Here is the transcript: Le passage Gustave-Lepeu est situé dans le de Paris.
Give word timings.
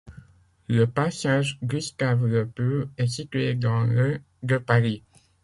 Le 0.67 0.87
passage 0.87 1.59
Gustave-Lepeu 1.61 2.89
est 2.97 3.05
situé 3.05 3.53
dans 3.53 3.83
le 3.83 4.19
de 4.41 4.57
Paris. 4.57 5.03